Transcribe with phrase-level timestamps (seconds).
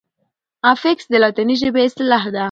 [0.73, 2.39] افکس د لاتیني ژبي اصطلاح ده.